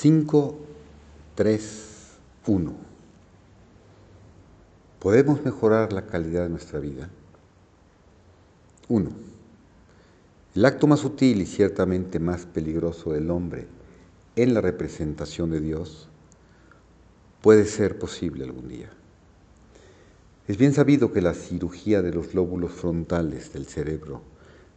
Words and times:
5, 0.00 0.58
3, 1.34 1.86
1. 2.46 2.74
¿Podemos 4.98 5.44
mejorar 5.44 5.92
la 5.92 6.06
calidad 6.06 6.44
de 6.44 6.48
nuestra 6.48 6.78
vida? 6.78 7.10
1. 8.88 9.10
El 10.54 10.64
acto 10.64 10.86
más 10.86 11.00
sutil 11.00 11.42
y 11.42 11.44
ciertamente 11.44 12.18
más 12.18 12.46
peligroso 12.46 13.12
del 13.12 13.30
hombre 13.30 13.66
en 14.36 14.54
la 14.54 14.62
representación 14.62 15.50
de 15.50 15.60
Dios 15.60 16.08
puede 17.42 17.66
ser 17.66 17.98
posible 17.98 18.44
algún 18.44 18.68
día. 18.68 18.88
Es 20.48 20.56
bien 20.56 20.72
sabido 20.72 21.12
que 21.12 21.20
la 21.20 21.34
cirugía 21.34 22.00
de 22.00 22.14
los 22.14 22.32
lóbulos 22.34 22.72
frontales 22.72 23.52
del 23.52 23.66
cerebro, 23.66 24.22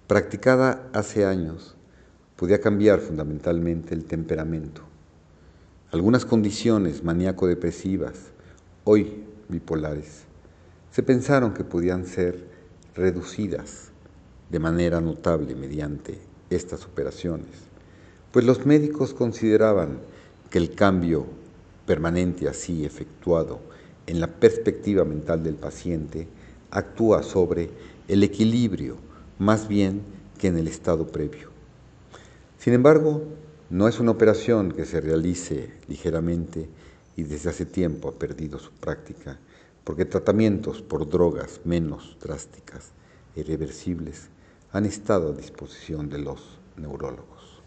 practicada 0.05 0.89
hace 0.91 1.23
años, 1.25 1.77
podía 2.35 2.59
cambiar 2.59 2.99
fundamentalmente 2.99 3.95
el 3.95 4.03
temperamento. 4.03 4.91
Algunas 5.93 6.25
condiciones 6.25 7.03
maníaco-depresivas, 7.03 8.15
hoy 8.83 9.25
bipolares, 9.47 10.23
se 10.89 11.03
pensaron 11.03 11.53
que 11.53 11.63
podían 11.63 12.07
ser 12.07 12.47
reducidas 12.95 13.91
de 14.49 14.57
manera 14.57 15.01
notable 15.01 15.53
mediante 15.53 16.17
estas 16.49 16.85
operaciones, 16.85 17.45
pues 18.31 18.43
los 18.43 18.65
médicos 18.65 19.13
consideraban 19.13 19.99
que 20.49 20.57
el 20.57 20.73
cambio 20.73 21.27
permanente 21.85 22.47
así 22.47 22.85
efectuado 22.85 23.59
en 24.07 24.19
la 24.19 24.25
perspectiva 24.25 25.05
mental 25.05 25.43
del 25.43 25.53
paciente 25.53 26.27
actúa 26.71 27.21
sobre 27.21 27.69
el 28.07 28.23
equilibrio 28.23 28.97
más 29.37 29.67
bien 29.67 30.01
que 30.39 30.47
en 30.47 30.57
el 30.57 30.67
estado 30.67 31.05
previo. 31.05 31.49
Sin 32.57 32.73
embargo, 32.73 33.21
no 33.73 33.87
es 33.87 33.99
una 33.99 34.11
operación 34.11 34.71
que 34.71 34.85
se 34.85 35.01
realice 35.01 35.73
ligeramente 35.87 36.69
y 37.15 37.23
desde 37.23 37.49
hace 37.49 37.65
tiempo 37.65 38.07
ha 38.07 38.11
perdido 38.11 38.59
su 38.59 38.69
práctica, 38.69 39.39
porque 39.83 40.05
tratamientos 40.05 40.83
por 40.83 41.09
drogas 41.09 41.59
menos 41.65 42.15
drásticas 42.21 42.91
e 43.35 43.39
irreversibles 43.39 44.27
han 44.71 44.85
estado 44.85 45.29
a 45.29 45.35
disposición 45.35 46.07
de 46.07 46.19
los 46.19 46.59
neurólogos. 46.77 47.63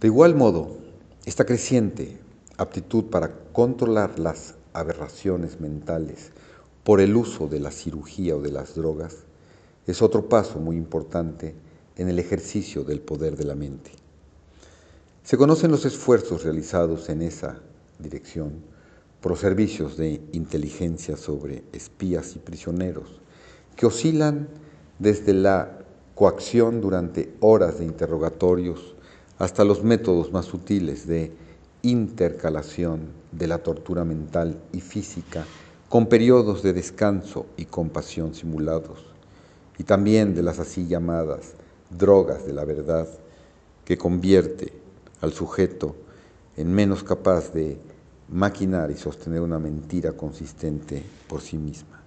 De 0.00 0.06
igual 0.06 0.36
modo, 0.36 0.78
esta 1.24 1.44
creciente 1.44 2.20
aptitud 2.56 3.06
para 3.06 3.32
controlar 3.52 4.20
las 4.20 4.54
aberraciones 4.72 5.58
mentales 5.58 6.30
por 6.84 7.00
el 7.00 7.16
uso 7.16 7.48
de 7.48 7.58
la 7.58 7.72
cirugía 7.72 8.36
o 8.36 8.40
de 8.40 8.52
las 8.52 8.76
drogas 8.76 9.24
es 9.88 10.00
otro 10.00 10.28
paso 10.28 10.60
muy 10.60 10.76
importante 10.76 11.56
en 11.96 12.08
el 12.08 12.18
ejercicio 12.18 12.84
del 12.84 13.00
poder 13.00 13.36
de 13.36 13.44
la 13.44 13.54
mente. 13.54 13.92
Se 15.22 15.36
conocen 15.36 15.70
los 15.70 15.84
esfuerzos 15.84 16.44
realizados 16.44 17.08
en 17.08 17.22
esa 17.22 17.60
dirección 17.98 18.52
por 19.20 19.38
servicios 19.38 19.96
de 19.96 20.20
inteligencia 20.32 21.16
sobre 21.16 21.64
espías 21.72 22.36
y 22.36 22.38
prisioneros 22.40 23.20
que 23.76 23.86
oscilan 23.86 24.48
desde 24.98 25.32
la 25.32 25.78
coacción 26.14 26.80
durante 26.80 27.34
horas 27.40 27.78
de 27.78 27.86
interrogatorios 27.86 28.94
hasta 29.38 29.64
los 29.64 29.82
métodos 29.82 30.32
más 30.32 30.44
sutiles 30.44 31.06
de 31.06 31.32
intercalación 31.82 33.08
de 33.32 33.48
la 33.48 33.58
tortura 33.58 34.04
mental 34.04 34.60
y 34.72 34.80
física 34.80 35.44
con 35.88 36.06
periodos 36.06 36.62
de 36.62 36.72
descanso 36.72 37.46
y 37.56 37.66
compasión 37.66 38.34
simulados, 38.34 39.04
y 39.78 39.84
también 39.84 40.34
de 40.34 40.42
las 40.42 40.58
así 40.58 40.86
llamadas 40.86 41.54
drogas 41.96 42.46
de 42.46 42.52
la 42.52 42.64
verdad 42.64 43.08
que 43.84 43.98
convierte 43.98 44.72
al 45.20 45.32
sujeto 45.32 45.94
en 46.56 46.72
menos 46.72 47.04
capaz 47.04 47.52
de 47.52 47.78
maquinar 48.28 48.90
y 48.90 48.96
sostener 48.96 49.40
una 49.40 49.58
mentira 49.58 50.12
consistente 50.12 51.02
por 51.28 51.40
sí 51.40 51.56
misma. 51.56 52.00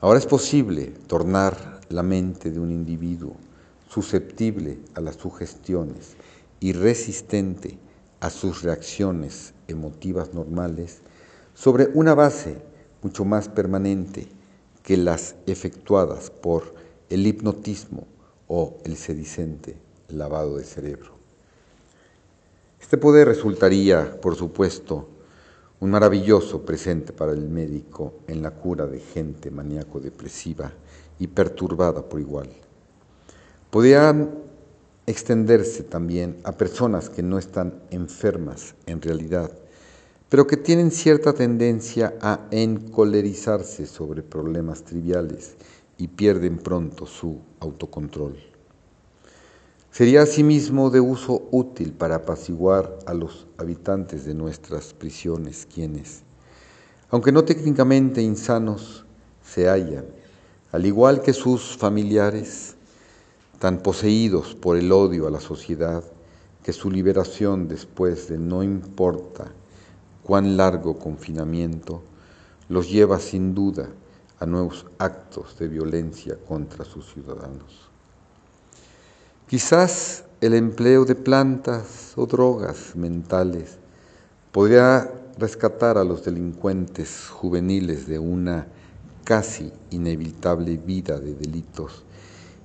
Ahora 0.00 0.18
es 0.18 0.26
posible 0.26 0.92
tornar 1.06 1.80
la 1.88 2.02
mente 2.02 2.50
de 2.50 2.58
un 2.58 2.70
individuo 2.70 3.36
susceptible 3.88 4.78
a 4.94 5.00
las 5.00 5.16
sugestiones 5.16 6.16
y 6.60 6.72
resistente 6.72 7.78
a 8.20 8.30
sus 8.30 8.62
reacciones 8.62 9.52
emotivas 9.68 10.32
normales 10.34 11.00
sobre 11.54 11.88
una 11.94 12.14
base 12.14 12.56
mucho 13.02 13.24
más 13.24 13.48
permanente 13.48 14.28
que 14.82 14.96
las 14.96 15.34
efectuadas 15.46 16.30
por 16.30 16.74
el 17.10 17.26
hipnotismo 17.26 18.06
o 18.54 18.76
el 18.84 18.98
sedicente 18.98 19.74
lavado 20.10 20.58
de 20.58 20.64
cerebro. 20.64 21.12
Este 22.78 22.98
poder 22.98 23.26
resultaría, 23.26 24.20
por 24.20 24.36
supuesto, 24.36 25.08
un 25.80 25.90
maravilloso 25.90 26.60
presente 26.60 27.14
para 27.14 27.32
el 27.32 27.48
médico 27.48 28.12
en 28.26 28.42
la 28.42 28.50
cura 28.50 28.86
de 28.86 29.00
gente 29.00 29.50
maníaco-depresiva 29.50 30.70
y 31.18 31.28
perturbada 31.28 32.06
por 32.06 32.20
igual. 32.20 32.50
Podrían 33.70 34.34
extenderse 35.06 35.82
también 35.82 36.36
a 36.44 36.52
personas 36.52 37.08
que 37.08 37.22
no 37.22 37.38
están 37.38 37.80
enfermas 37.90 38.74
en 38.84 39.00
realidad, 39.00 39.50
pero 40.28 40.46
que 40.46 40.58
tienen 40.58 40.90
cierta 40.90 41.32
tendencia 41.32 42.16
a 42.20 42.48
encolerizarse 42.50 43.86
sobre 43.86 44.22
problemas 44.22 44.82
triviales 44.82 45.54
y 46.02 46.08
pierden 46.08 46.58
pronto 46.58 47.06
su 47.06 47.38
autocontrol. 47.60 48.36
Sería 49.92 50.22
asimismo 50.22 50.90
de 50.90 50.98
uso 50.98 51.46
útil 51.52 51.92
para 51.92 52.16
apaciguar 52.16 52.98
a 53.06 53.14
los 53.14 53.46
habitantes 53.56 54.24
de 54.24 54.34
nuestras 54.34 54.94
prisiones, 54.94 55.64
quienes, 55.72 56.24
aunque 57.08 57.30
no 57.30 57.44
técnicamente 57.44 58.20
insanos, 58.20 59.04
se 59.44 59.68
hallan, 59.68 60.06
al 60.72 60.86
igual 60.86 61.22
que 61.22 61.32
sus 61.32 61.76
familiares, 61.76 62.74
tan 63.60 63.78
poseídos 63.78 64.56
por 64.56 64.76
el 64.76 64.90
odio 64.90 65.28
a 65.28 65.30
la 65.30 65.40
sociedad 65.40 66.02
que 66.64 66.72
su 66.72 66.90
liberación 66.90 67.68
después 67.68 68.28
de 68.28 68.38
no 68.38 68.64
importa 68.64 69.52
cuán 70.24 70.56
largo 70.56 70.98
confinamiento 70.98 72.02
los 72.68 72.90
lleva 72.90 73.20
sin 73.20 73.54
duda 73.54 73.88
a 74.42 74.46
nuevos 74.46 74.86
actos 74.98 75.56
de 75.56 75.68
violencia 75.68 76.36
contra 76.48 76.84
sus 76.84 77.12
ciudadanos. 77.12 77.88
Quizás 79.46 80.24
el 80.40 80.54
empleo 80.54 81.04
de 81.04 81.14
plantas 81.14 82.14
o 82.16 82.26
drogas 82.26 82.96
mentales 82.96 83.78
podría 84.50 85.12
rescatar 85.38 85.96
a 85.96 86.02
los 86.02 86.24
delincuentes 86.24 87.28
juveniles 87.28 88.08
de 88.08 88.18
una 88.18 88.66
casi 89.22 89.72
inevitable 89.90 90.76
vida 90.76 91.20
de 91.20 91.34
delitos 91.34 92.02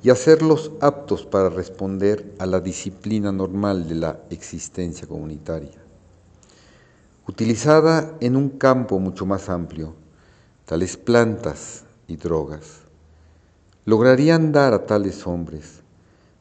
y 0.01 0.09
hacerlos 0.09 0.71
aptos 0.81 1.27
para 1.27 1.49
responder 1.49 2.33
a 2.39 2.47
la 2.47 2.59
disciplina 2.59 3.31
normal 3.31 3.88
de 3.88 3.95
la 3.95 4.19
existencia 4.31 5.07
comunitaria. 5.07 5.77
Utilizada 7.27 8.17
en 8.19 8.35
un 8.35 8.49
campo 8.49 8.97
mucho 8.97 9.27
más 9.27 9.49
amplio, 9.49 10.06
tales 10.67 10.97
plantas 10.97 11.85
y 12.09 12.17
drogas 12.17 12.81
lograrían 13.85 14.51
dar 14.51 14.73
a 14.73 14.85
tales 14.85 15.25
hombres 15.25 15.81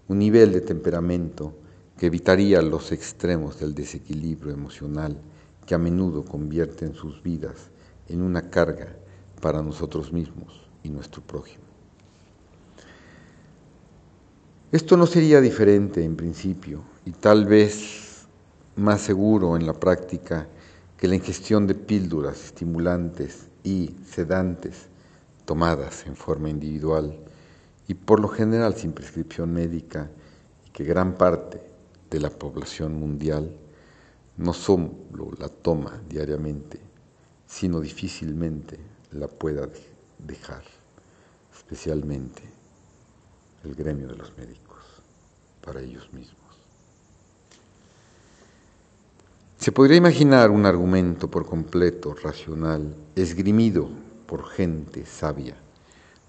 un 0.08 0.18
nivel 0.18 0.50
de 0.50 0.62
temperamento 0.62 1.54
que 1.96 2.06
evitaría 2.06 2.60
los 2.60 2.90
extremos 2.90 3.60
del 3.60 3.72
desequilibrio 3.72 4.52
emocional 4.52 5.16
que 5.64 5.76
a 5.76 5.78
menudo 5.78 6.24
convierten 6.24 6.92
sus 6.92 7.22
vidas 7.22 7.70
en 8.08 8.20
una 8.20 8.50
carga 8.50 8.96
para 9.40 9.62
nosotros 9.62 10.12
mismos 10.12 10.60
y 10.82 10.88
nuestro 10.88 11.22
prójimo. 11.22 11.62
Esto 14.72 14.96
no 14.96 15.06
sería 15.06 15.40
diferente 15.40 16.02
en 16.02 16.16
principio 16.16 16.82
y 17.04 17.12
tal 17.12 17.44
vez 17.44 18.26
más 18.74 19.02
seguro 19.02 19.56
en 19.56 19.66
la 19.66 19.74
práctica 19.74 20.48
que 20.96 21.06
la 21.06 21.14
ingestión 21.14 21.68
de 21.68 21.76
píldoras 21.76 22.44
estimulantes 22.44 23.46
y 23.66 23.96
sedantes 24.08 24.86
tomadas 25.44 26.06
en 26.06 26.14
forma 26.14 26.48
individual 26.48 27.18
y 27.88 27.94
por 27.94 28.20
lo 28.20 28.28
general 28.28 28.76
sin 28.76 28.92
prescripción 28.92 29.52
médica 29.52 30.08
y 30.64 30.70
que 30.70 30.84
gran 30.84 31.16
parte 31.16 31.60
de 32.08 32.20
la 32.20 32.30
población 32.30 32.94
mundial 32.94 33.50
no 34.36 34.52
solo 34.52 34.92
la 35.38 35.48
toma 35.48 36.00
diariamente, 36.08 36.78
sino 37.48 37.80
difícilmente 37.80 38.78
la 39.10 39.26
pueda 39.26 39.68
dejar, 40.18 40.62
especialmente 41.52 42.42
el 43.64 43.74
gremio 43.74 44.06
de 44.06 44.16
los 44.16 44.36
médicos 44.38 44.78
para 45.60 45.80
ellos 45.80 46.12
mismos. 46.12 46.45
Se 49.66 49.72
podría 49.72 49.96
imaginar 49.96 50.52
un 50.52 50.64
argumento 50.64 51.28
por 51.28 51.44
completo 51.44 52.14
racional, 52.14 52.94
esgrimido 53.16 53.88
por 54.24 54.48
gente 54.48 55.04
sabia, 55.04 55.56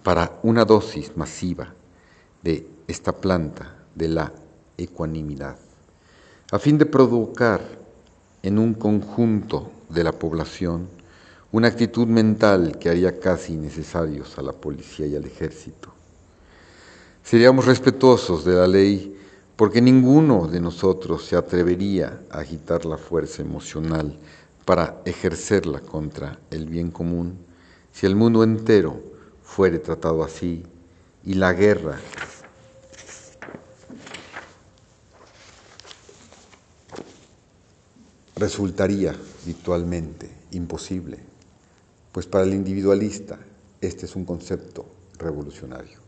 para 0.01 0.39
una 0.41 0.65
dosis 0.65 1.15
masiva 1.15 1.71
de 2.41 2.67
esta 2.87 3.11
planta 3.11 3.75
de 3.93 4.07
la 4.07 4.33
ecuanimidad, 4.75 5.55
a 6.51 6.57
fin 6.57 6.79
de 6.79 6.87
provocar 6.87 7.61
en 8.41 8.57
un 8.57 8.73
conjunto 8.73 9.71
de 9.87 10.03
la 10.03 10.13
población 10.13 10.87
una 11.51 11.67
actitud 11.67 12.07
mental 12.07 12.79
que 12.79 12.89
haría 12.89 13.19
casi 13.19 13.53
innecesarios 13.53 14.35
a 14.39 14.41
la 14.41 14.53
policía 14.53 15.05
y 15.05 15.15
al 15.15 15.25
ejército. 15.25 15.93
Seríamos 17.21 17.67
respetuosos 17.67 18.43
de 18.43 18.55
la 18.55 18.67
ley 18.67 19.15
porque 19.57 19.81
ninguno 19.81 20.47
de 20.47 20.61
nosotros 20.61 21.25
se 21.25 21.35
atrevería 21.35 22.21
a 22.29 22.39
agitar 22.39 22.85
la 22.85 22.97
fuerza 22.97 23.41
emocional 23.41 24.17
para 24.65 25.01
ejercerla 25.03 25.81
contra 25.81 26.39
el 26.51 26.67
bien 26.67 26.91
común 26.91 27.39
si 27.91 28.05
el 28.05 28.15
mundo 28.15 28.43
entero 28.43 29.01
fuere 29.43 29.79
tratado 29.79 30.23
así 30.23 30.63
y 31.23 31.33
la 31.33 31.53
guerra 31.53 31.97
resultaría 38.35 39.15
virtualmente 39.43 40.29
imposible, 40.51 41.17
pues 42.11 42.27
para 42.27 42.43
el 42.43 42.53
individualista 42.53 43.39
este 43.81 44.05
es 44.05 44.15
un 44.15 44.25
concepto 44.25 44.85
revolucionario. 45.17 46.06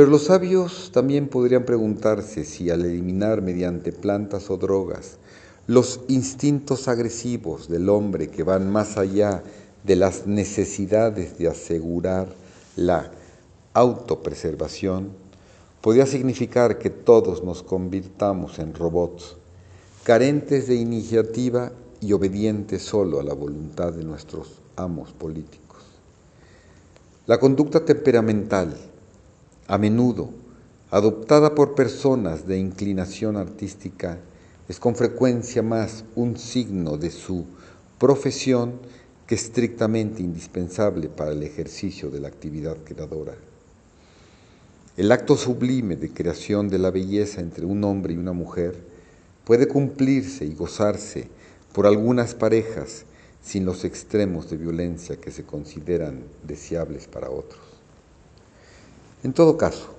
Pero 0.00 0.12
los 0.12 0.24
sabios 0.24 0.92
también 0.94 1.28
podrían 1.28 1.66
preguntarse 1.66 2.44
si 2.44 2.70
al 2.70 2.86
eliminar 2.86 3.42
mediante 3.42 3.92
plantas 3.92 4.48
o 4.48 4.56
drogas 4.56 5.18
los 5.66 6.00
instintos 6.08 6.88
agresivos 6.88 7.68
del 7.68 7.86
hombre 7.90 8.30
que 8.30 8.42
van 8.42 8.72
más 8.72 8.96
allá 8.96 9.42
de 9.84 9.96
las 9.96 10.26
necesidades 10.26 11.36
de 11.36 11.48
asegurar 11.48 12.28
la 12.76 13.10
autopreservación, 13.74 15.10
podría 15.82 16.06
significar 16.06 16.78
que 16.78 16.88
todos 16.88 17.44
nos 17.44 17.62
convirtamos 17.62 18.58
en 18.58 18.72
robots, 18.72 19.36
carentes 20.04 20.66
de 20.66 20.76
iniciativa 20.76 21.72
y 22.00 22.14
obedientes 22.14 22.80
solo 22.80 23.20
a 23.20 23.22
la 23.22 23.34
voluntad 23.34 23.92
de 23.92 24.04
nuestros 24.04 24.62
amos 24.76 25.12
políticos. 25.12 25.82
La 27.26 27.38
conducta 27.38 27.84
temperamental, 27.84 28.74
a 29.70 29.78
menudo 29.78 30.30
adoptada 30.90 31.54
por 31.54 31.76
personas 31.76 32.44
de 32.44 32.58
inclinación 32.58 33.36
artística, 33.36 34.18
es 34.68 34.80
con 34.80 34.96
frecuencia 34.96 35.62
más 35.62 36.04
un 36.16 36.36
signo 36.36 36.96
de 36.96 37.12
su 37.12 37.46
profesión 37.96 38.80
que 39.28 39.36
estrictamente 39.36 40.24
indispensable 40.24 41.08
para 41.08 41.30
el 41.30 41.44
ejercicio 41.44 42.10
de 42.10 42.18
la 42.18 42.26
actividad 42.26 42.78
creadora. 42.82 43.36
El 44.96 45.12
acto 45.12 45.36
sublime 45.36 45.94
de 45.94 46.12
creación 46.12 46.68
de 46.68 46.80
la 46.80 46.90
belleza 46.90 47.40
entre 47.40 47.64
un 47.64 47.84
hombre 47.84 48.14
y 48.14 48.16
una 48.16 48.32
mujer 48.32 48.76
puede 49.44 49.68
cumplirse 49.68 50.44
y 50.44 50.54
gozarse 50.54 51.28
por 51.72 51.86
algunas 51.86 52.34
parejas 52.34 53.04
sin 53.40 53.64
los 53.64 53.84
extremos 53.84 54.50
de 54.50 54.56
violencia 54.56 55.20
que 55.20 55.30
se 55.30 55.44
consideran 55.44 56.24
deseables 56.42 57.06
para 57.06 57.30
otros. 57.30 57.69
En 59.22 59.34
todo 59.34 59.58
caso, 59.58 59.94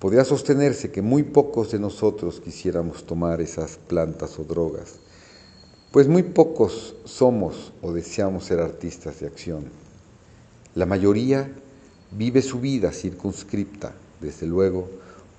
podría 0.00 0.24
sostenerse 0.24 0.90
que 0.90 1.02
muy 1.02 1.22
pocos 1.22 1.70
de 1.70 1.78
nosotros 1.78 2.40
quisiéramos 2.40 3.04
tomar 3.04 3.40
esas 3.40 3.76
plantas 3.76 4.38
o 4.40 4.44
drogas, 4.44 4.94
pues 5.92 6.08
muy 6.08 6.24
pocos 6.24 6.96
somos 7.04 7.72
o 7.80 7.92
deseamos 7.92 8.44
ser 8.44 8.58
artistas 8.58 9.20
de 9.20 9.28
acción. 9.28 9.64
La 10.74 10.86
mayoría 10.86 11.52
vive 12.10 12.42
su 12.42 12.60
vida 12.60 12.90
circunscripta, 12.90 13.92
desde 14.20 14.46
luego, 14.46 14.88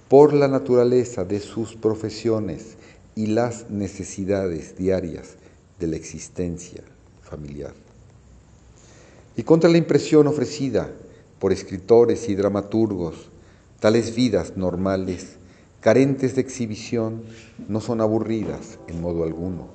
por 0.07 0.33
la 0.33 0.47
naturaleza 0.47 1.25
de 1.25 1.39
sus 1.39 1.75
profesiones 1.75 2.75
y 3.15 3.27
las 3.27 3.69
necesidades 3.69 4.77
diarias 4.77 5.35
de 5.79 5.87
la 5.87 5.97
existencia 5.97 6.81
familiar. 7.23 7.73
Y 9.35 9.43
contra 9.43 9.69
la 9.69 9.77
impresión 9.77 10.27
ofrecida 10.27 10.89
por 11.41 11.51
escritores 11.51 12.29
y 12.29 12.35
dramaturgos, 12.35 13.31
tales 13.79 14.13
vidas 14.15 14.57
normales, 14.57 15.37
carentes 15.79 16.35
de 16.35 16.41
exhibición, 16.41 17.23
no 17.67 17.81
son 17.81 17.99
aburridas 17.99 18.77
en 18.87 19.01
modo 19.01 19.23
alguno. 19.23 19.67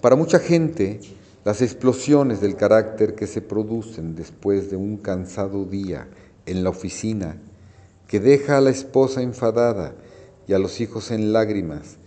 Para 0.00 0.16
mucha 0.16 0.38
gente, 0.38 1.00
las 1.44 1.60
explosiones 1.60 2.40
del 2.40 2.56
carácter 2.56 3.14
que 3.14 3.26
se 3.26 3.42
producen 3.42 4.16
después 4.16 4.70
de 4.70 4.76
un 4.76 4.96
cansado 4.96 5.66
día 5.66 6.08
en 6.46 6.64
la 6.64 6.70
oficina, 6.70 7.36
que 8.08 8.18
deja 8.18 8.56
a 8.56 8.62
la 8.62 8.70
esposa 8.70 9.20
enfadada 9.20 9.92
y 10.48 10.54
a 10.54 10.58
los 10.58 10.80
hijos 10.80 11.10
en 11.10 11.34
lágrimas 11.34 11.98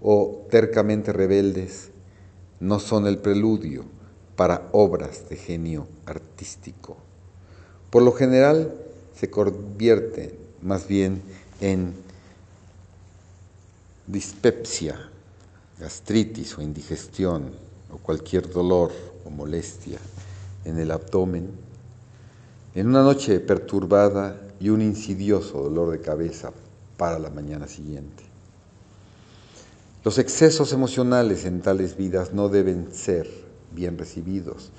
o 0.00 0.46
tercamente 0.50 1.12
rebeldes, 1.12 1.90
no 2.58 2.80
son 2.80 3.06
el 3.06 3.18
preludio 3.18 3.84
para 4.34 4.70
obras 4.72 5.28
de 5.28 5.36
genio 5.36 5.88
artístico. 6.06 7.11
Por 7.92 8.02
lo 8.02 8.12
general 8.12 8.72
se 9.14 9.28
convierte 9.28 10.34
más 10.62 10.88
bien 10.88 11.20
en 11.60 11.92
dispepsia, 14.06 15.10
gastritis 15.78 16.56
o 16.56 16.62
indigestión 16.62 17.50
o 17.92 17.98
cualquier 17.98 18.50
dolor 18.50 18.92
o 19.26 19.28
molestia 19.30 19.98
en 20.64 20.78
el 20.78 20.90
abdomen, 20.90 21.50
en 22.74 22.86
una 22.86 23.02
noche 23.02 23.40
perturbada 23.40 24.40
y 24.58 24.70
un 24.70 24.80
insidioso 24.80 25.62
dolor 25.62 25.90
de 25.90 26.00
cabeza 26.00 26.50
para 26.96 27.18
la 27.18 27.28
mañana 27.28 27.68
siguiente. 27.68 28.24
Los 30.02 30.16
excesos 30.16 30.72
emocionales 30.72 31.44
en 31.44 31.60
tales 31.60 31.98
vidas 31.98 32.32
no 32.32 32.48
deben 32.48 32.94
ser 32.94 33.28
bien 33.70 33.98
recibidos 33.98 34.70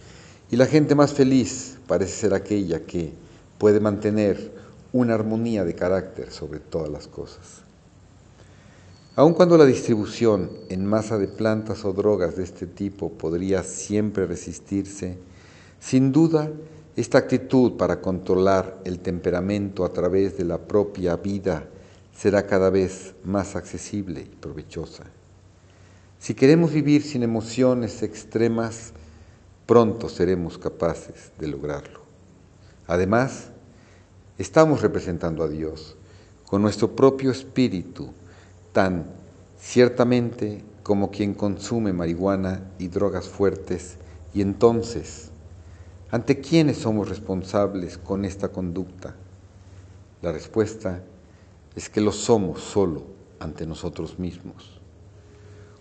y 0.53 0.55
la 0.55 0.67
gente 0.67 0.93
más 0.93 1.15
feliz 1.15 1.79
parece 1.87 2.11
ser 2.11 2.35
aquella 2.35 2.85
que 2.85 3.11
puede 3.57 3.79
mantener 3.79 4.51
una 4.91 5.15
armonía 5.15 5.65
de 5.65 5.73
carácter 5.73 6.29
sobre 6.29 6.59
todas 6.59 6.91
las 6.91 7.07
cosas. 7.07 7.63
Aun 9.15 9.33
cuando 9.33 9.57
la 9.57 9.65
distribución 9.65 10.51
en 10.69 10.85
masa 10.85 11.17
de 11.17 11.27
plantas 11.27 11.83
o 11.85 11.91
drogas 11.91 12.35
de 12.35 12.43
este 12.43 12.67
tipo 12.67 13.09
podría 13.13 13.63
siempre 13.63 14.27
resistirse, 14.27 15.17
sin 15.79 16.11
duda 16.11 16.51
esta 16.95 17.17
actitud 17.17 17.71
para 17.71 17.99
controlar 17.99 18.77
el 18.85 18.99
temperamento 18.99 19.83
a 19.83 19.91
través 19.91 20.37
de 20.37 20.43
la 20.43 20.59
propia 20.59 21.15
vida 21.15 21.65
será 22.15 22.45
cada 22.45 22.69
vez 22.69 23.15
más 23.23 23.55
accesible 23.55 24.21
y 24.21 24.35
provechosa. 24.35 25.05
Si 26.19 26.35
queremos 26.35 26.71
vivir 26.71 27.01
sin 27.01 27.23
emociones 27.23 28.03
extremas, 28.03 28.93
pronto 29.65 30.09
seremos 30.09 30.57
capaces 30.57 31.31
de 31.39 31.47
lograrlo. 31.47 32.01
Además, 32.87 33.49
estamos 34.37 34.81
representando 34.81 35.43
a 35.43 35.47
Dios 35.47 35.95
con 36.45 36.61
nuestro 36.61 36.95
propio 36.95 37.31
espíritu, 37.31 38.13
tan 38.71 39.05
ciertamente 39.57 40.63
como 40.83 41.09
quien 41.09 41.33
consume 41.33 41.93
marihuana 41.93 42.71
y 42.77 42.89
drogas 42.89 43.27
fuertes, 43.27 43.97
y 44.33 44.41
entonces, 44.41 45.29
¿ante 46.11 46.41
quiénes 46.41 46.77
somos 46.77 47.07
responsables 47.07 47.97
con 47.97 48.25
esta 48.25 48.49
conducta? 48.49 49.15
La 50.21 50.31
respuesta 50.31 51.01
es 51.75 51.89
que 51.89 52.01
lo 52.01 52.11
somos 52.11 52.61
solo 52.61 53.03
ante 53.39 53.65
nosotros 53.65 54.19
mismos. 54.19 54.79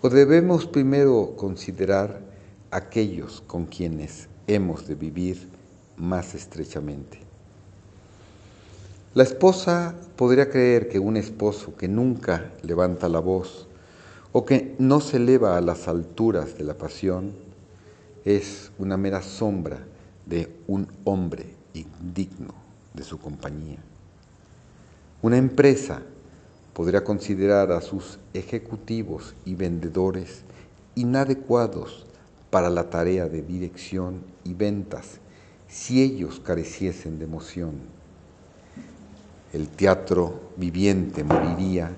O 0.01 0.09
debemos 0.09 0.67
primero 0.67 1.35
considerar 1.37 2.32
aquellos 2.73 3.43
con 3.47 3.67
quienes 3.67 4.29
hemos 4.49 4.89
de 4.89 4.97
vivir 4.97 5.49
más 5.97 6.35
estrechamente. 6.35 7.21
La 9.15 9.23
esposa 9.23 9.95
podría 10.17 10.49
creer 10.49 10.89
que 10.89 10.99
un 10.99 11.17
esposo 11.17 11.77
que 11.77 11.87
nunca 11.87 12.51
levanta 12.63 13.09
la 13.11 13.21
voz 13.21 13.69
o 14.33 14.47
que 14.47 14.75
no 14.79 15.01
se 15.01 15.19
eleva 15.19 15.59
a 15.59 15.61
las 15.61 15.87
alturas 15.87 16.57
de 16.57 16.65
la 16.65 16.75
pasión 16.75 17.33
es 18.25 18.73
una 18.79 18.97
mera 18.97 19.21
sombra 19.21 19.79
de 20.25 20.51
un 20.67 20.89
hombre 21.05 21.55
indigno 21.75 22.55
de 22.95 23.05
su 23.05 23.19
compañía. 23.19 23.79
Una 25.21 25.37
empresa 25.37 26.03
podría 26.73 27.05
considerar 27.05 27.71
a 27.71 27.83
sus 27.83 28.19
ejecutivos 28.33 29.35
y 29.45 29.57
vendedores 29.57 30.43
inadecuados 30.95 32.07
para 32.53 32.69
la 32.69 32.91
tarea 32.91 33.31
de 33.31 33.41
dirección 33.41 34.23
y 34.45 34.53
ventas 34.53 35.21
si 35.69 36.03
ellos 36.03 36.39
careciesen 36.39 37.19
de 37.19 37.25
emoción. 37.25 37.81
El 39.55 39.69
teatro 39.69 40.51
viviente 40.59 41.25
moriría 41.25 41.91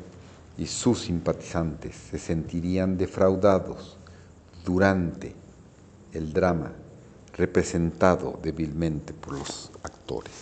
y 0.57 0.67
sus 0.67 1.01
simpatizantes 1.01 1.97
se 2.09 2.21
sentirían 2.21 2.97
defraudados 2.97 3.97
durante 4.65 5.35
el 6.13 6.33
drama 6.33 6.71
representado 7.33 8.39
débilmente 8.41 9.13
por 9.13 9.37
los 9.37 9.73
actores. 9.83 10.33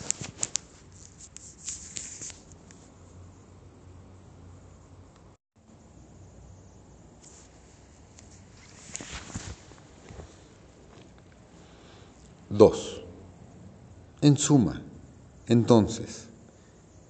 2. 12.52 13.02
En 14.20 14.36
suma, 14.36 14.82
entonces, 15.46 16.24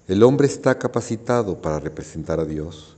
¿el 0.06 0.22
hombre 0.22 0.46
está 0.46 0.78
capacitado 0.78 1.60
para 1.60 1.80
representar 1.80 2.38
a 2.38 2.44
Dios? 2.44 2.96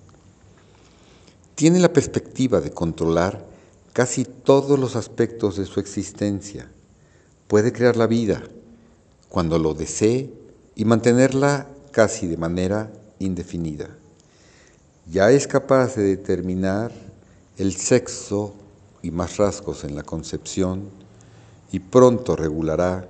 Tiene 1.54 1.78
la 1.78 1.90
perspectiva 1.90 2.60
de 2.60 2.70
controlar 2.70 3.46
casi 3.94 4.26
todos 4.26 4.78
los 4.78 4.94
aspectos 4.94 5.56
de 5.56 5.64
su 5.64 5.80
existencia. 5.80 6.70
Puede 7.48 7.72
crear 7.72 7.96
la 7.96 8.06
vida 8.06 8.42
cuando 9.30 9.58
lo 9.58 9.72
desee 9.72 10.30
y 10.74 10.84
mantenerla 10.84 11.68
casi 11.92 12.26
de 12.26 12.36
manera 12.36 12.92
indefinida. 13.20 13.88
Ya 15.10 15.30
es 15.30 15.46
capaz 15.46 15.96
de 15.96 16.02
determinar 16.02 16.92
el 17.56 17.74
sexo 17.74 18.54
y 19.00 19.10
más 19.10 19.38
rasgos 19.38 19.84
en 19.84 19.94
la 19.96 20.02
concepción 20.02 21.03
y 21.74 21.80
pronto 21.80 22.36
regulará 22.36 23.08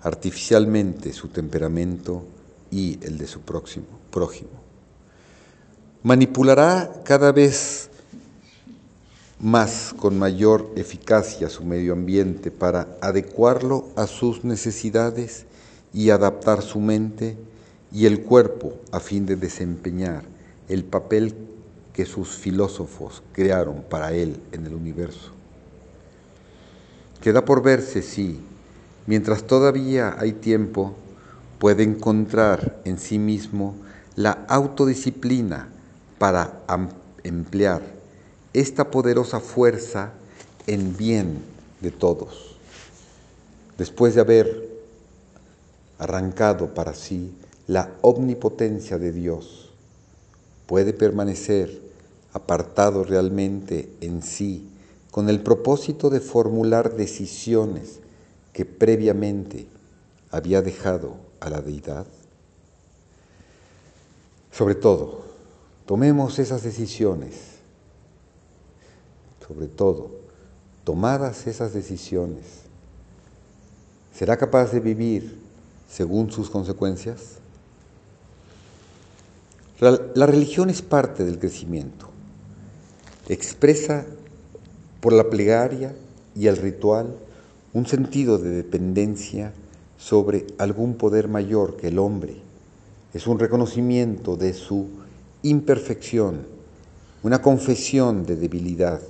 artificialmente 0.00 1.12
su 1.12 1.28
temperamento 1.28 2.24
y 2.70 2.98
el 3.04 3.18
de 3.18 3.26
su 3.26 3.42
próximo, 3.42 3.84
prójimo. 4.10 4.48
Manipulará 6.02 6.90
cada 7.04 7.32
vez 7.32 7.90
más 9.38 9.94
con 9.94 10.18
mayor 10.18 10.70
eficacia 10.74 11.50
su 11.50 11.66
medio 11.66 11.92
ambiente 11.92 12.50
para 12.50 12.96
adecuarlo 13.02 13.84
a 13.94 14.06
sus 14.06 14.42
necesidades 14.42 15.44
y 15.92 16.08
adaptar 16.08 16.62
su 16.62 16.80
mente 16.80 17.36
y 17.92 18.06
el 18.06 18.22
cuerpo 18.22 18.72
a 18.90 19.00
fin 19.00 19.26
de 19.26 19.36
desempeñar 19.36 20.24
el 20.66 20.82
papel 20.84 21.34
que 21.92 22.06
sus 22.06 22.38
filósofos 22.38 23.22
crearon 23.32 23.82
para 23.82 24.14
él 24.14 24.40
en 24.52 24.64
el 24.64 24.74
universo. 24.74 25.41
Queda 27.22 27.44
por 27.44 27.62
verse 27.62 28.02
si, 28.02 28.40
mientras 29.06 29.44
todavía 29.44 30.16
hay 30.18 30.32
tiempo, 30.32 30.96
puede 31.60 31.84
encontrar 31.84 32.82
en 32.84 32.98
sí 32.98 33.20
mismo 33.20 33.76
la 34.16 34.44
autodisciplina 34.48 35.68
para 36.18 36.62
emplear 37.22 37.80
esta 38.52 38.90
poderosa 38.90 39.38
fuerza 39.38 40.10
en 40.66 40.96
bien 40.96 41.44
de 41.80 41.92
todos. 41.92 42.56
Después 43.78 44.16
de 44.16 44.20
haber 44.20 44.68
arrancado 46.00 46.74
para 46.74 46.92
sí 46.92 47.32
la 47.68 47.92
omnipotencia 48.00 48.98
de 48.98 49.12
Dios, 49.12 49.70
puede 50.66 50.92
permanecer 50.92 51.82
apartado 52.32 53.04
realmente 53.04 53.88
en 54.00 54.22
sí 54.22 54.71
con 55.12 55.28
el 55.28 55.42
propósito 55.42 56.08
de 56.08 56.20
formular 56.20 56.96
decisiones 56.96 58.00
que 58.54 58.64
previamente 58.64 59.68
había 60.30 60.62
dejado 60.62 61.16
a 61.38 61.50
la 61.50 61.60
deidad? 61.60 62.06
Sobre 64.50 64.74
todo, 64.74 65.22
tomemos 65.84 66.38
esas 66.38 66.62
decisiones, 66.62 67.34
sobre 69.46 69.68
todo, 69.68 70.10
tomadas 70.82 71.46
esas 71.46 71.74
decisiones, 71.74 72.44
¿será 74.14 74.38
capaz 74.38 74.72
de 74.72 74.80
vivir 74.80 75.38
según 75.90 76.32
sus 76.32 76.48
consecuencias? 76.48 77.36
La, 79.78 80.26
religión 80.26 80.70
es 80.70 80.80
parte 80.80 81.22
del 81.22 81.38
crecimiento. 81.38 82.08
Expresa 83.28 84.06
por 85.02 85.12
la 85.12 85.28
plegaria 85.28 85.96
y 86.36 86.46
el 86.46 86.56
ritual 86.56 87.16
un 87.72 87.86
sentido 87.86 88.38
de 88.38 88.50
dependencia 88.50 89.52
sobre 89.98 90.46
algún 90.58 90.94
poder 90.94 91.26
mayor 91.26 91.76
que 91.76 91.88
el 91.88 91.98
hombre. 91.98 92.36
Es 93.12 93.26
un 93.26 93.40
reconocimiento 93.40 94.36
de 94.36 94.54
su 94.54 94.86
imperfección, 95.42 96.46
una 97.24 97.42
confesión 97.42 98.24
de 98.24 98.36
debilidad, 98.36 99.00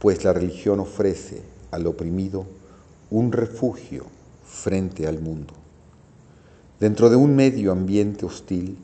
pues 0.00 0.24
la 0.24 0.32
religión 0.32 0.80
ofrece 0.80 1.42
al 1.70 1.86
oprimido 1.86 2.46
un 3.12 3.30
refugio 3.30 4.04
frente 4.44 5.06
al 5.06 5.20
mundo. 5.20 5.54
Dentro 6.80 7.08
de 7.08 7.14
un 7.14 7.36
medio 7.36 7.70
ambiente 7.70 8.26
hostil, 8.26 8.76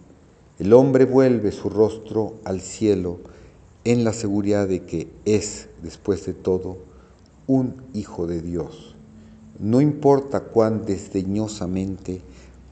el 0.60 0.72
hombre 0.74 1.06
vuelve 1.06 1.50
su 1.50 1.70
rostro 1.70 2.34
al 2.44 2.60
cielo 2.60 3.18
en 3.84 4.04
la 4.04 4.12
seguridad 4.12 4.66
de 4.66 4.84
que 4.84 5.08
es, 5.24 5.68
después 5.82 6.24
de 6.24 6.32
todo, 6.32 6.78
un 7.46 7.82
hijo 7.92 8.26
de 8.26 8.40
Dios. 8.40 8.94
No 9.58 9.80
importa 9.80 10.40
cuán 10.40 10.84
desdeñosamente 10.84 12.22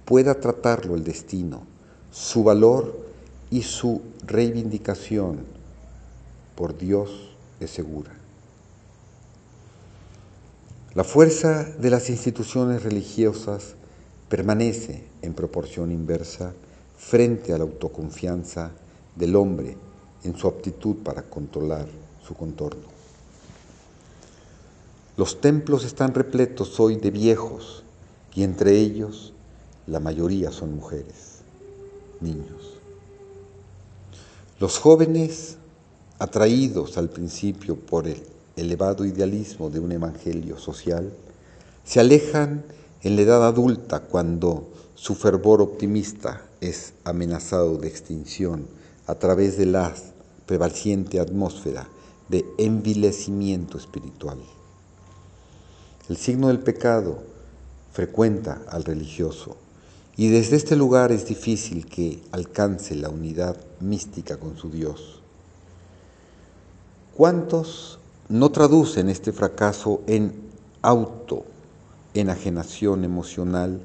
pueda 0.04 0.40
tratarlo 0.40 0.94
el 0.94 1.04
destino, 1.04 1.62
su 2.10 2.42
valor 2.42 2.98
y 3.50 3.62
su 3.62 4.00
reivindicación 4.26 5.40
por 6.56 6.76
Dios 6.76 7.36
es 7.60 7.70
segura. 7.70 8.10
La 10.94 11.04
fuerza 11.04 11.64
de 11.64 11.90
las 11.90 12.10
instituciones 12.10 12.82
religiosas 12.82 13.74
permanece 14.28 15.04
en 15.22 15.34
proporción 15.34 15.90
inversa 15.90 16.52
frente 16.98 17.52
a 17.52 17.58
la 17.58 17.64
autoconfianza 17.64 18.72
del 19.16 19.36
hombre 19.36 19.76
en 20.24 20.36
su 20.36 20.48
aptitud 20.48 20.96
para 20.96 21.22
controlar 21.22 21.86
su 22.26 22.34
contorno. 22.34 22.92
Los 25.16 25.40
templos 25.40 25.84
están 25.84 26.14
repletos 26.14 26.80
hoy 26.80 26.96
de 26.96 27.10
viejos 27.10 27.82
y 28.34 28.44
entre 28.44 28.78
ellos 28.78 29.32
la 29.86 30.00
mayoría 30.00 30.50
son 30.50 30.74
mujeres, 30.74 31.40
niños. 32.20 32.78
Los 34.58 34.78
jóvenes, 34.78 35.56
atraídos 36.18 36.96
al 36.96 37.10
principio 37.10 37.76
por 37.76 38.06
el 38.06 38.22
elevado 38.56 39.04
idealismo 39.04 39.70
de 39.70 39.80
un 39.80 39.92
evangelio 39.92 40.56
social, 40.56 41.12
se 41.84 42.00
alejan 42.00 42.64
en 43.02 43.16
la 43.16 43.22
edad 43.22 43.46
adulta 43.46 44.00
cuando 44.00 44.68
su 44.94 45.14
fervor 45.14 45.60
optimista 45.60 46.42
es 46.60 46.94
amenazado 47.02 47.76
de 47.76 47.88
extinción 47.88 48.66
a 49.06 49.16
través 49.16 49.58
de 49.58 49.66
la 49.66 49.92
prevaleciente 50.46 51.20
atmósfera 51.20 51.88
de 52.28 52.44
envilecimiento 52.58 53.78
espiritual. 53.78 54.38
El 56.08 56.16
signo 56.16 56.48
del 56.48 56.60
pecado 56.60 57.22
frecuenta 57.92 58.62
al 58.68 58.84
religioso 58.84 59.56
y 60.16 60.28
desde 60.28 60.56
este 60.56 60.76
lugar 60.76 61.12
es 61.12 61.26
difícil 61.26 61.86
que 61.86 62.22
alcance 62.32 62.94
la 62.94 63.08
unidad 63.08 63.56
mística 63.80 64.38
con 64.38 64.56
su 64.56 64.70
Dios. 64.70 65.20
¿Cuántos 67.14 67.98
no 68.28 68.50
traducen 68.50 69.08
este 69.08 69.32
fracaso 69.32 70.02
en 70.06 70.32
auto 70.80 71.44
enajenación 72.14 73.04
emocional 73.04 73.80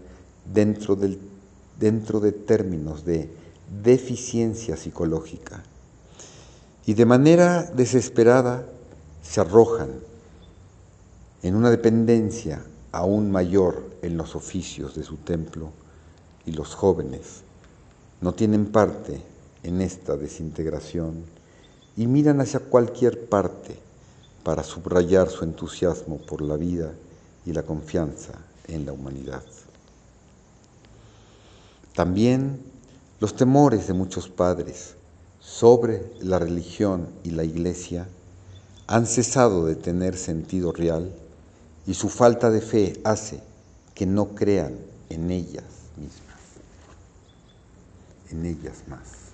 dentro, 0.52 0.96
del, 0.96 1.20
dentro 1.80 2.20
de 2.20 2.32
términos 2.32 3.06
de 3.06 3.30
deficiencia 3.84 4.78
psicológica. 4.78 5.64
Y 6.88 6.94
de 6.94 7.06
manera 7.06 7.64
desesperada 7.64 8.66
se 9.22 9.42
arrojan 9.42 9.90
en 11.44 11.56
una 11.56 11.70
dependencia 11.70 12.64
aún 12.94 13.30
mayor 13.30 13.84
en 14.02 14.16
los 14.16 14.36
oficios 14.36 14.96
de 14.96 15.04
su 15.04 15.18
templo 15.18 15.72
y 16.46 16.54
los 16.54 16.74
jóvenes 16.74 17.44
no 18.22 18.34
tienen 18.34 18.68
parte 18.68 19.22
en 19.64 19.82
esta 19.82 20.16
desintegración 20.16 21.26
y 21.98 22.08
miran 22.08 22.40
hacia 22.40 22.62
cualquier 22.62 23.28
parte 23.28 23.78
para 24.44 24.64
subrayar 24.64 25.30
su 25.30 25.44
entusiasmo 25.44 26.20
por 26.20 26.42
la 26.42 26.56
vida 26.56 26.94
y 27.46 27.52
la 27.52 27.64
confianza 27.64 28.32
en 28.70 28.86
la 28.86 28.94
humanidad. 28.94 29.44
También 31.94 32.62
los 33.20 33.36
temores 33.36 33.88
de 33.88 33.94
muchos 33.94 34.30
padres 34.30 34.97
sobre 35.48 36.12
la 36.20 36.40
religión 36.40 37.08
y 37.24 37.32
la 37.32 37.46
iglesia 37.46 38.08
han 38.86 39.08
cesado 39.08 39.66
de 39.66 39.76
tener 39.76 40.18
sentido 40.18 40.74
real 40.74 41.12
y 41.88 41.94
su 41.94 42.10
falta 42.10 42.52
de 42.52 42.62
fe 42.62 43.00
hace 43.06 43.40
que 43.96 44.06
no 44.06 44.36
crean 44.36 44.76
en 45.10 45.32
ellas 45.32 45.64
mismas, 45.96 46.38
en 48.30 48.46
ellas 48.46 48.84
más. 48.88 49.27